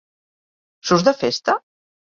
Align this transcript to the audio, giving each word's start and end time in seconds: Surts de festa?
Surts 0.91 1.07
de 1.11 1.15
festa? 1.21 1.59